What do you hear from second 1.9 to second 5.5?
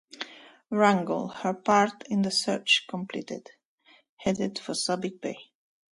in the search completed, headed for Subic Bay.